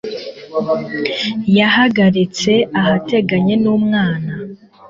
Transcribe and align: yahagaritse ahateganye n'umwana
yahagaritse 1.57 2.51
ahateganye 2.79 3.55
n'umwana 3.63 4.33